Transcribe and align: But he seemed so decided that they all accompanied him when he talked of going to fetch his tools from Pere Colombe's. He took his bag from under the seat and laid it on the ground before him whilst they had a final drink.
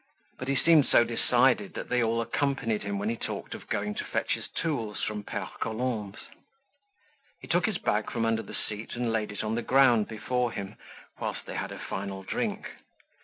But 0.39 0.47
he 0.47 0.55
seemed 0.55 0.87
so 0.87 1.03
decided 1.03 1.75
that 1.75 1.89
they 1.89 2.01
all 2.01 2.21
accompanied 2.21 2.81
him 2.81 2.97
when 2.97 3.09
he 3.09 3.15
talked 3.15 3.53
of 3.53 3.69
going 3.69 3.93
to 3.93 4.03
fetch 4.03 4.33
his 4.33 4.47
tools 4.49 5.03
from 5.03 5.21
Pere 5.23 5.47
Colombe's. 5.59 6.21
He 7.39 7.47
took 7.47 7.67
his 7.67 7.77
bag 7.77 8.09
from 8.09 8.25
under 8.25 8.41
the 8.41 8.55
seat 8.55 8.95
and 8.95 9.11
laid 9.13 9.31
it 9.31 9.43
on 9.43 9.53
the 9.53 9.61
ground 9.61 10.07
before 10.07 10.53
him 10.53 10.75
whilst 11.19 11.45
they 11.45 11.53
had 11.53 11.71
a 11.71 11.77
final 11.77 12.23
drink. 12.23 12.65